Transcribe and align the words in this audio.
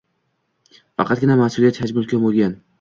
faqatgina 1.01 1.37
mas’uliyat 1.43 1.81
hajmi 1.85 2.05
ulkan 2.05 2.29
bo‘lgan 2.29 2.61